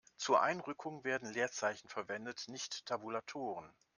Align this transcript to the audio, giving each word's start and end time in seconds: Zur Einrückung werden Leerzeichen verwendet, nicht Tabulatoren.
Zur 0.17 0.41
Einrückung 0.41 1.03
werden 1.03 1.31
Leerzeichen 1.31 1.87
verwendet, 1.87 2.45
nicht 2.47 2.87
Tabulatoren. 2.87 3.71